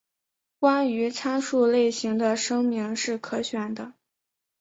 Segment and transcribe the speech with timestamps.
[0.57, 3.93] 关于参数类型的声明是可选的。